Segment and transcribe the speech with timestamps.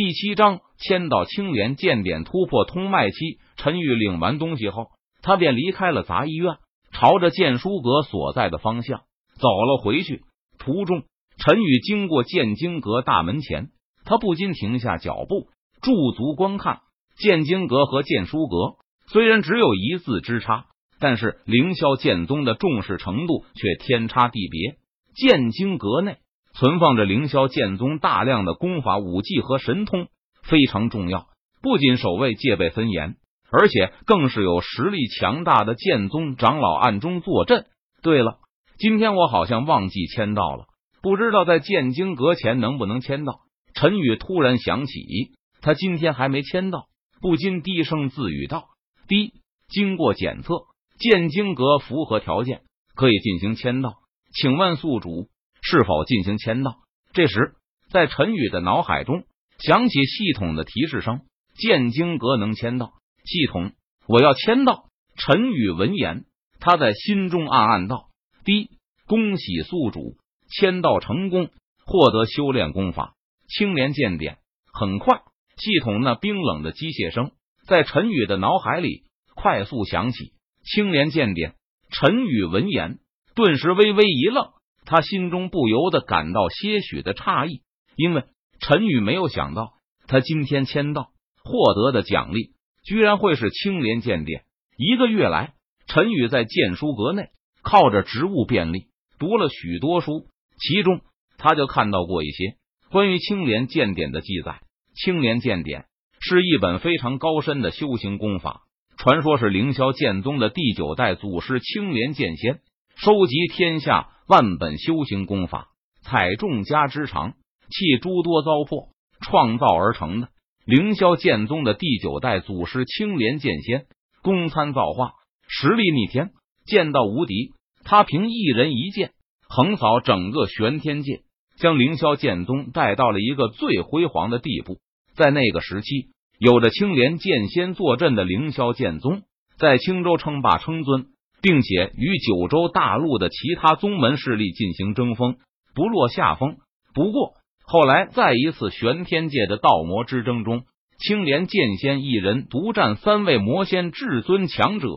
[0.00, 3.16] 第七章，签到青莲见点突破通脉期。
[3.56, 4.90] 陈宇领完东西后，
[5.22, 6.58] 他便离开了杂医院，
[6.92, 9.00] 朝着剑书阁所在的方向
[9.40, 10.22] 走了回去。
[10.60, 11.02] 途中，
[11.44, 13.70] 陈宇经过剑经阁大门前，
[14.04, 15.48] 他不禁停下脚步，
[15.82, 16.82] 驻足观看。
[17.16, 18.76] 剑经阁和剑书阁
[19.08, 20.66] 虽然只有一字之差，
[21.00, 24.76] 但是凌霄剑宗的重视程度却天差地别。
[25.16, 26.18] 剑经阁内。
[26.58, 30.08] 存放着凌霄剑宗大量的功法、武技和神通，
[30.42, 31.28] 非常重要。
[31.62, 33.14] 不仅守卫戒备森严，
[33.48, 37.66] 而且更是有实力强大的剑宗长老暗中坐镇。
[38.02, 38.38] 对了，
[38.76, 40.64] 今天我好像忘记签到了，
[41.00, 43.42] 不知道在剑经阁前能不能签到？
[43.72, 45.30] 陈宇突然想起，
[45.60, 46.86] 他今天还没签到，
[47.20, 48.64] 不禁低声自语道
[49.06, 49.32] ：“第一，
[49.68, 50.64] 经过检测，
[50.98, 52.62] 剑经阁符合条件，
[52.96, 53.94] 可以进行签到。
[54.34, 55.28] 请问宿主？”
[55.70, 56.78] 是否进行签到？
[57.12, 57.56] 这时，
[57.90, 59.24] 在陈宇的脑海中
[59.58, 61.20] 响起系统的提示声
[61.60, 62.92] ：“剑经阁能签到。”
[63.26, 63.72] 系统，
[64.06, 64.86] 我要签到。
[65.16, 66.24] 陈宇闻言，
[66.58, 68.06] 他在心中暗暗道
[68.46, 68.70] ：“第一，
[69.06, 70.16] 恭喜宿主
[70.48, 71.50] 签到成功，
[71.84, 73.12] 获得修炼功法
[73.48, 74.38] 青莲剑典。”
[74.72, 75.20] 很快，
[75.58, 77.32] 系统那冰冷的机械声
[77.66, 79.02] 在陈宇的脑海里
[79.34, 80.32] 快速响起
[80.64, 81.56] ：“青莲剑典。”
[81.92, 83.00] 陈宇闻言，
[83.34, 84.52] 顿时微微一愣。
[84.88, 87.60] 他心中不由得感到些许的诧异，
[87.94, 88.24] 因为
[88.58, 89.74] 陈宇没有想到，
[90.06, 91.10] 他今天签到
[91.44, 92.52] 获得的奖励
[92.86, 94.44] 居然会是青莲剑典。
[94.78, 95.52] 一个月来，
[95.88, 97.26] 陈宇在剑书阁内
[97.62, 98.86] 靠着职务便利
[99.18, 100.24] 读了许多书，
[100.58, 101.02] 其中
[101.36, 102.56] 他就看到过一些
[102.90, 104.60] 关于青莲剑典的记载。
[104.94, 105.84] 青莲剑典
[106.18, 108.62] 是一本非常高深的修行功法，
[108.96, 112.60] 传说是凌霄剑宗的第九代祖师青莲剑仙
[112.96, 114.14] 收集天下。
[114.28, 115.68] 万本修行功法，
[116.02, 117.32] 采众家之长，
[117.70, 118.90] 弃诸多糟粕，
[119.22, 120.28] 创造而成的
[120.66, 123.86] 凌霄剑宗的第九代祖师青莲剑仙，
[124.20, 125.14] 功参造化，
[125.48, 126.32] 实力逆天，
[126.66, 127.54] 剑道无敌。
[127.84, 129.12] 他凭一人一剑，
[129.48, 131.22] 横扫整个玄天界，
[131.56, 134.76] 将凌霄剑宗带到了一个最辉煌的地步。
[135.14, 139.22] 在那个时期，有着青莲剑仙坐镇的凌霄剑宗，
[139.58, 141.06] 在青州称霸称尊。
[141.40, 145.36] 并且与九州大陆的其他宗门势力进行争锋，
[145.74, 146.56] 不落下风。
[146.94, 147.34] 不过
[147.64, 150.62] 后来在一次玄天界的道魔之争中，
[150.98, 154.88] 青莲剑仙一人独占三位魔仙至尊强者，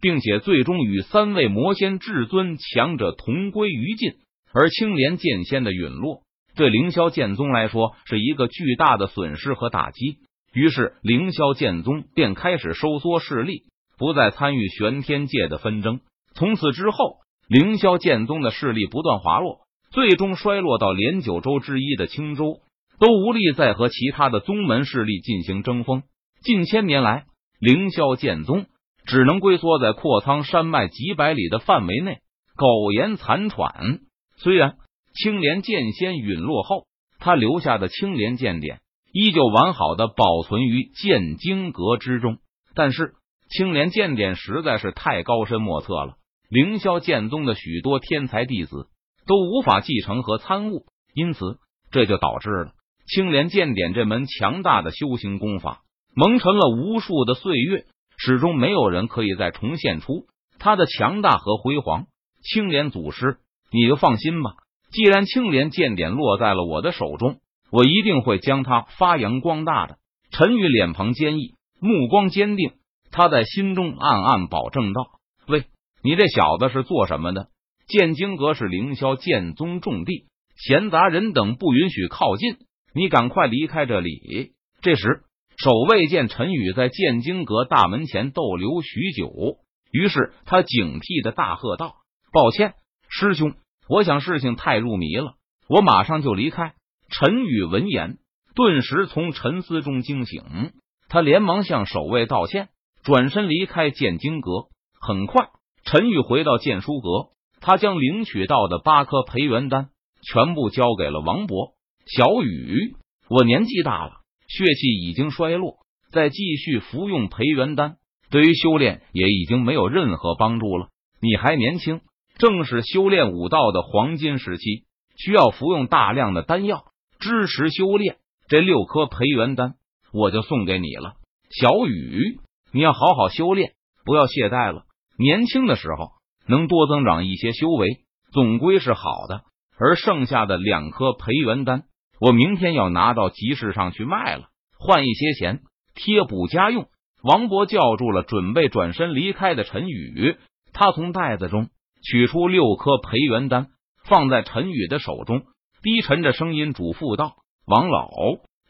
[0.00, 4.12] 并且最终与三位魔仙至尊强者同归于尽。
[4.54, 6.22] 而青莲剑仙的陨落，
[6.56, 10.16] 对凌霄剑宗来说是一个巨大的损失和打击。
[10.54, 13.64] 于是凌霄剑宗便开始收缩势力。
[13.98, 16.00] 不再参与玄天界的纷争。
[16.34, 17.16] 从此之后，
[17.48, 22.60] 凌霄剑宗的势力不断滑落，最终衰落到连九州之一的青州
[23.00, 26.04] 都无力再和其他的宗门势力进行争锋。
[26.42, 27.24] 近千年来，
[27.58, 28.66] 凌霄剑宗
[29.04, 32.18] 只能龟缩在阔苍山脉几百里的范围内，
[32.54, 33.98] 苟延残喘。
[34.36, 34.76] 虽然
[35.12, 36.86] 青莲剑仙陨落后，
[37.18, 38.78] 他留下的青莲剑典
[39.12, 42.38] 依旧完好的保存于剑经阁之中，
[42.76, 43.14] 但是。
[43.48, 46.16] 青莲剑典实在是太高深莫测了，
[46.50, 48.88] 凌霄剑宗的许多天才弟子
[49.26, 51.58] 都无法继承和参悟，因此
[51.90, 52.72] 这就导致了
[53.06, 55.80] 青莲剑典这门强大的修行功法
[56.14, 57.86] 蒙尘了无数的岁月，
[58.18, 60.26] 始终没有人可以再重现出
[60.58, 62.04] 它的强大和辉煌。
[62.42, 63.38] 青莲祖师，
[63.72, 64.50] 你就放心吧，
[64.90, 67.38] 既然青莲剑典落在了我的手中，
[67.70, 69.96] 我一定会将它发扬光大的。
[70.30, 72.72] 陈宇脸庞坚毅，目光坚定。
[73.10, 75.02] 他在心中暗暗保证道
[75.48, 75.64] ：“喂，
[76.02, 77.48] 你这小子是做什么的？
[77.86, 80.26] 剑经阁是凌霄剑宗重地，
[80.56, 82.56] 闲杂人等不允许靠近。
[82.94, 85.22] 你赶快离开这里。”这时，
[85.56, 89.58] 守卫见陈宇在剑经阁大门前逗留许久，
[89.90, 91.96] 于是他警惕的大喝道
[92.32, 92.74] ：“抱歉，
[93.08, 93.54] 师兄，
[93.88, 95.34] 我想事情太入迷了，
[95.68, 96.74] 我马上就离开。”
[97.10, 98.18] 陈宇闻言，
[98.54, 100.72] 顿时从沉思中惊醒，
[101.08, 102.68] 他连忙向守卫道歉。
[103.08, 104.66] 转身离开剑经阁。
[105.00, 105.48] 很快，
[105.82, 109.88] 陈宇回到剑书阁，他将领取到的八颗培元丹
[110.22, 111.72] 全部交给了王博。
[112.04, 112.96] 小雨，
[113.30, 114.12] 我年纪大了，
[114.46, 115.78] 血气已经衰落，
[116.12, 117.96] 再继续服用培元丹，
[118.28, 120.88] 对于修炼也已经没有任何帮助了。
[121.22, 122.02] 你还年轻，
[122.36, 124.84] 正是修炼武道的黄金时期，
[125.16, 126.84] 需要服用大量的丹药
[127.18, 128.18] 支持修炼。
[128.48, 129.76] 这六颗培元丹，
[130.12, 131.14] 我就送给你了，
[131.48, 132.40] 小雨。
[132.72, 133.72] 你要好好修炼，
[134.04, 134.84] 不要懈怠了。
[135.18, 136.10] 年轻的时候
[136.46, 137.88] 能多增长一些修为，
[138.32, 139.42] 总归是好的。
[139.80, 141.84] 而剩下的两颗培元丹，
[142.20, 145.60] 我明天要拿到集市上去卖了，换一些钱
[145.94, 146.88] 贴补家用。
[147.22, 150.36] 王博叫住了准备转身离开的陈宇，
[150.72, 151.68] 他从袋子中
[152.02, 153.68] 取出六颗培元丹，
[154.04, 155.42] 放在陈宇的手中，
[155.82, 157.36] 低沉着声音嘱咐道
[157.66, 158.08] ：“王老，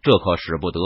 [0.03, 0.81] 这可使不得。”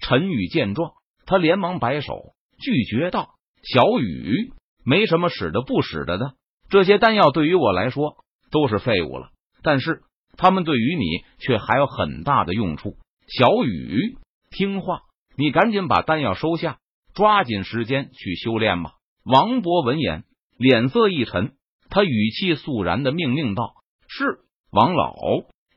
[0.00, 0.92] 陈宇见状，
[1.26, 2.12] 他连忙摆手
[2.58, 3.30] 拒绝道
[3.62, 4.52] ：“小雨，
[4.84, 6.34] 没什么使的不使的的，
[6.68, 8.16] 这些丹药对于我来说
[8.50, 9.30] 都是废物了。
[9.62, 10.02] 但是
[10.36, 11.04] 他们对于你
[11.38, 12.96] 却还有很大的用处。
[13.28, 14.16] 小雨，
[14.50, 15.00] 听话，
[15.36, 16.78] 你赶紧把丹药收下。”
[17.16, 18.90] 抓紧时间去修炼吧。
[19.24, 20.24] 王博闻言，
[20.58, 21.54] 脸色一沉，
[21.88, 23.72] 他语气肃然的命令道
[24.06, 25.14] ：“是，王老，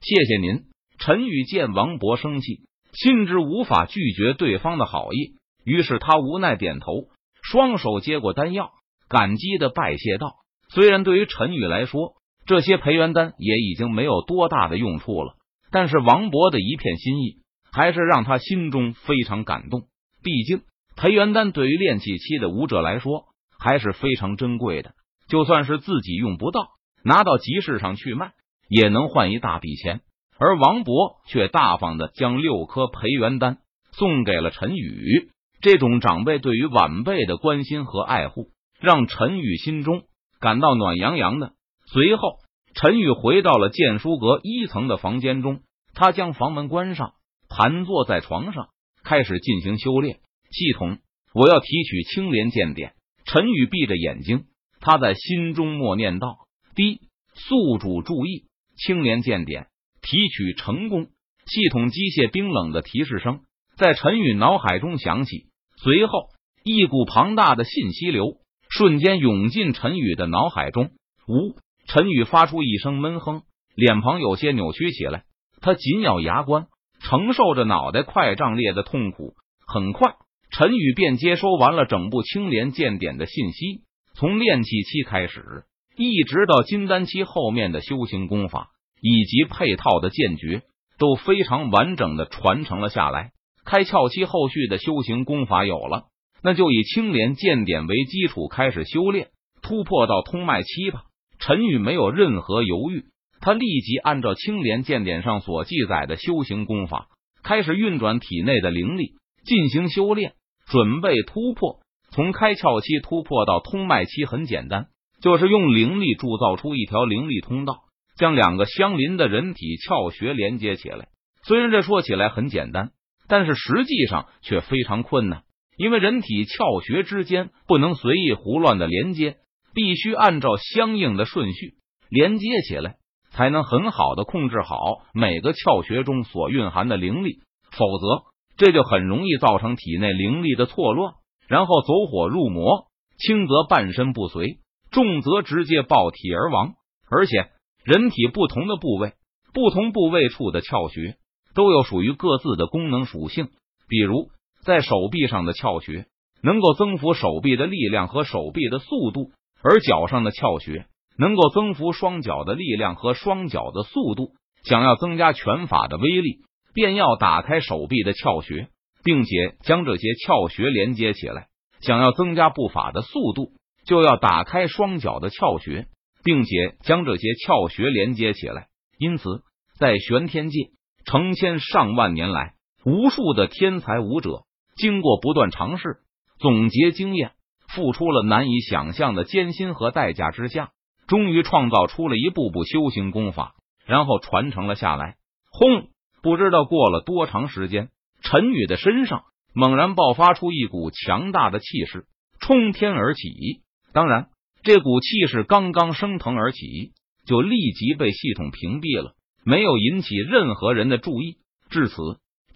[0.02, 0.66] 谢谢您。”
[1.00, 7.08] 陈宇见王博生气，心知无法拒绝对方的好意，于是他无奈点头，
[7.42, 8.72] 双手接过丹药，
[9.08, 10.36] 感激的拜谢道
[10.74, 12.14] ：“虽然对于陈宇来说，
[12.46, 15.36] 这些培元丹也已经没有多大的用处了，
[15.72, 17.38] 但是王博的一片心意，
[17.72, 19.84] 还是让他心中非常感动。
[20.24, 20.62] 毕竟。”
[20.96, 23.28] 培元丹对于练气期的武者来说
[23.58, 24.96] 还是非常珍贵的，
[25.30, 26.72] 就算是自己用不到，
[27.06, 28.34] 拿到集市上去卖，
[28.68, 30.02] 也能换一大笔钱。
[30.38, 33.60] 而王博却大方的将六颗培元丹
[33.94, 35.30] 送给了陈宇，
[35.62, 38.48] 这种长辈对于晚辈的关心和爱护，
[38.80, 40.04] 让陈宇心中
[40.40, 41.54] 感到暖洋洋的。
[41.92, 42.38] 随后，
[42.74, 45.62] 陈宇回到了剑书阁一层的房间中，
[45.94, 47.14] 他将房门关上，
[47.50, 48.70] 盘坐在床上，
[49.04, 50.20] 开始进行修炼。
[50.52, 51.00] 系统，
[51.34, 52.94] 我要提取青莲剑典。
[53.26, 54.46] 陈宇闭着眼睛，
[54.80, 56.38] 他在心中默念道
[56.74, 57.02] ：“滴，
[57.34, 58.46] 宿主注意，
[58.78, 59.68] 青莲剑典
[60.02, 61.08] 提取成功。”
[61.46, 63.42] 系统机械冰冷的提示声
[63.76, 65.48] 在陈宇脑海中响起，
[65.82, 66.28] 随后
[66.64, 68.38] 一股庞大的信息流
[68.70, 70.92] 瞬间涌进陈宇的脑海中。
[71.28, 71.56] 呜！
[71.88, 73.44] 陈宇发出一声闷哼，
[73.76, 75.24] 脸庞有些扭曲起来，
[75.62, 76.68] 他紧咬牙关，
[77.02, 79.34] 承受着脑袋快胀裂的痛苦。
[79.66, 80.16] 很快。
[80.52, 83.84] 陈宇便接收完了整部青莲剑典的信息，
[84.16, 85.64] 从炼气期开始，
[85.96, 90.64] 一直到金丹期后面的修行功法以及配套的剑诀，
[90.98, 93.32] 都非常完整的传承了下来。
[93.70, 96.06] 开窍期后续的修行功法有了，
[96.42, 99.28] 那就以青莲剑典为基础开始修炼，
[99.62, 101.04] 突破到通脉期吧。
[101.38, 103.04] 陈宇没有任何犹豫，
[103.40, 107.10] 他立即按照青莲剑典上所记载的修行功法，
[107.44, 109.12] 开始运转体内的灵力
[109.46, 110.34] 进行修炼。
[110.66, 111.78] 准备突破，
[112.12, 114.88] 从开窍期突破到通脉期很简单，
[115.22, 117.82] 就是用灵力铸造出一条灵力通道，
[118.18, 121.10] 将两个相邻的人体窍穴连接起来。
[121.44, 122.90] 虽然这说起来很简单，
[123.30, 125.44] 但是实际上却非常困难，
[125.78, 129.38] 因为人体窍穴之间不能随意胡乱的连接，
[129.74, 131.76] 必须按照相应的顺序
[132.10, 132.98] 连接起来，
[133.32, 137.40] 才能很好的控制好每个窍穴中所蕴含的灵力，
[137.72, 138.28] 否则。
[138.58, 141.14] 这就很容易造成体内灵力的错乱，
[141.48, 142.88] 然后走火入魔，
[143.18, 144.60] 轻则半身不遂，
[144.92, 146.74] 重则直接爆体而亡。
[147.10, 147.52] 而且，
[147.86, 149.14] 人体不同的部位、
[149.54, 151.16] 不同部位处的窍穴
[151.60, 153.50] 都有属于各自的功能属性。
[153.90, 154.30] 比如，
[154.64, 156.06] 在手臂上的窍穴
[156.42, 160.86] 能够增幅手臂的力量和手臂的速度，而脚上的窍穴
[161.18, 164.30] 能够增幅双脚的力量和双脚的速度。
[164.64, 166.46] 想要增加拳法的威力。
[166.72, 168.70] 便要打开手臂的窍穴，
[169.04, 171.48] 并且将这些窍穴连接起来。
[171.82, 173.54] 想要增加步法的速度，
[173.86, 175.88] 就要打开双脚的窍穴，
[176.24, 178.68] 并且将这些窍穴连接起来。
[179.00, 179.42] 因此，
[179.80, 180.70] 在玄天界，
[181.10, 182.54] 成千上万年来，
[182.86, 184.44] 无数的天才武者
[184.76, 185.98] 经过不断尝试、
[186.38, 187.32] 总结经验，
[187.68, 190.70] 付出了难以想象的艰辛和代价之下，
[191.08, 193.56] 终于创造出了一步步修行功法，
[193.88, 195.16] 然后传承了下来。
[195.52, 195.88] 轰！
[196.22, 197.90] 不知道过了多长时间，
[198.22, 202.06] 陈宇的身上猛然爆发出一股强大的气势，
[202.40, 203.64] 冲天而起。
[203.94, 204.28] 当然，
[204.62, 206.92] 这股气势刚刚升腾而起，
[207.26, 211.38] 就立即被系统屏蔽了，没有引起任何人的注意。
[211.70, 211.96] 至此，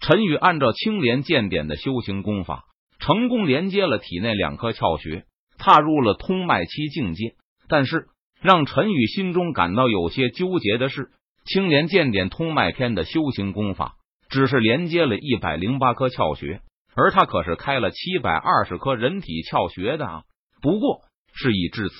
[0.00, 2.64] 陈宇按照青莲剑典的修行功法，
[2.98, 5.24] 成功连接了体内两颗窍穴，
[5.58, 7.34] 踏入了通脉期境界。
[7.68, 8.06] 但是，
[8.40, 11.10] 让陈宇心中感到有些纠结的是。
[11.46, 13.96] 青莲剑典通脉篇的修行功法，
[14.30, 16.62] 只是连接了一百零八颗窍穴，
[16.96, 20.22] 而他可是开了七百二十颗人体窍穴的啊！
[20.62, 21.02] 不过
[21.34, 21.96] 事已至此，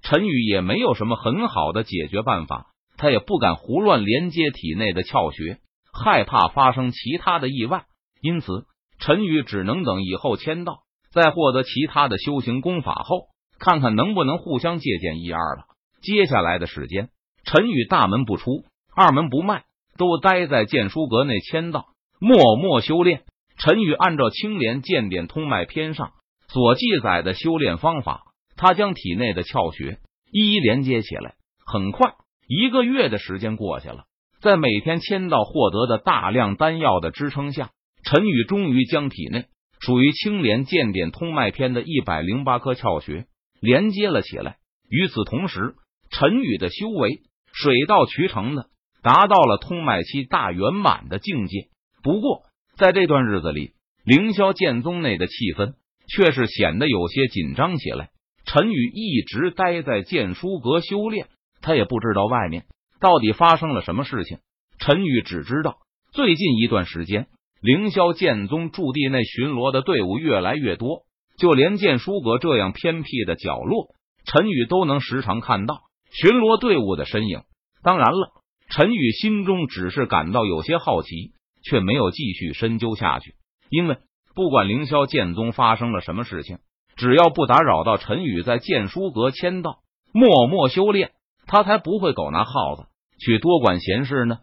[0.00, 5.58] 陈宇也没有什么很好的解决办法，他也不敢胡乱连接体内的窍穴，
[5.92, 7.84] 害怕发生其他的意外，
[8.20, 8.66] 因此
[8.98, 10.80] 陈宇只能等以后签到，
[11.12, 15.64] 在获得其他的修行功法后，看看能不能互相借鉴一二了。
[16.02, 17.08] 接下来的时间，
[17.44, 18.64] 陈宇大门不出。
[18.94, 19.64] 二门不迈，
[19.98, 21.88] 都待在剑书阁内签到，
[22.18, 23.24] 默默修炼。
[23.58, 26.12] 陈宇按照《青莲剑典通脉篇》上
[26.48, 28.22] 所记载的修炼方法，
[28.56, 29.98] 他将体内的窍穴
[30.32, 31.34] 一一连接起来。
[31.66, 32.14] 很快，
[32.46, 34.04] 一个月的时间过去了，
[34.40, 37.70] 在每天签到获得的大量丹药的支撑下，
[38.04, 39.46] 陈宇终于将体内
[39.80, 43.26] 属于《青莲剑典通脉篇》的一百零八颗窍穴
[43.60, 44.58] 连接了起来。
[44.88, 45.74] 与此同时，
[46.10, 47.22] 陈宇的修为
[47.52, 48.66] 水到渠成的
[49.02, 51.68] 达到了通脉期大圆满的境界。
[52.02, 52.42] 不过，
[52.76, 53.72] 在这段日子里，
[54.04, 55.74] 凌霄剑宗内的气氛
[56.08, 58.10] 却是显得有些紧张起来。
[58.44, 61.26] 陈宇一直待在剑书阁修炼，
[61.60, 62.66] 他也不知道外面
[63.00, 64.38] 到底发生了什么事情。
[64.78, 65.78] 陈宇只知道，
[66.12, 67.26] 最近一段时间，
[67.60, 71.02] 凌霄剑宗驻地内巡逻的队伍越来越多，
[71.38, 73.88] 就连剑书阁这样偏僻的角落，
[74.24, 77.42] 陈宇都能时常看到巡逻队伍的身影。
[77.82, 78.32] 当然了，
[78.70, 81.34] 陈宇心中只是感到有些好奇。
[81.68, 83.34] 却没有继续深究下去，
[83.70, 83.96] 因为
[84.36, 86.58] 不管凌霄剑宗发生了什么事情，
[86.94, 89.80] 只要不打扰到陈宇在剑书阁签到、
[90.12, 91.10] 默默修炼，
[91.46, 92.86] 他才不会狗拿耗子
[93.18, 94.38] 去多管闲事呢。